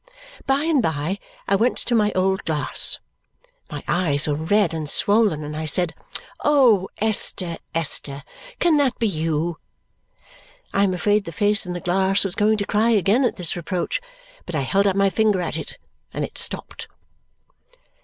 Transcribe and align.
By 0.47 0.63
and 0.63 0.81
by 0.81 1.19
I 1.47 1.55
went 1.55 1.77
to 1.77 1.93
my 1.93 2.11
old 2.15 2.43
glass. 2.43 2.97
My 3.69 3.83
eyes 3.87 4.25
were 4.27 4.33
red 4.33 4.73
and 4.73 4.89
swollen, 4.89 5.43
and 5.43 5.55
I 5.55 5.67
said, 5.67 5.93
"Oh, 6.43 6.89
Esther, 6.97 7.59
Esther, 7.75 8.23
can 8.57 8.77
that 8.77 8.97
be 8.97 9.07
you!" 9.07 9.59
I 10.73 10.83
am 10.83 10.95
afraid 10.95 11.25
the 11.25 11.31
face 11.31 11.67
in 11.67 11.73
the 11.73 11.79
glass 11.79 12.25
was 12.25 12.33
going 12.33 12.57
to 12.57 12.65
cry 12.65 12.89
again 12.89 13.23
at 13.25 13.35
this 13.35 13.55
reproach, 13.55 14.01
but 14.47 14.55
I 14.55 14.61
held 14.61 14.87
up 14.87 14.95
my 14.95 15.11
finger 15.11 15.39
at 15.39 15.55
it, 15.55 15.77
and 16.11 16.25
it 16.25 16.35
stopped. 16.39 16.87